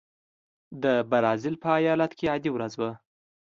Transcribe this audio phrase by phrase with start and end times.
[0.83, 2.91] د برازیل په ایالت کې عادي ورځ وه.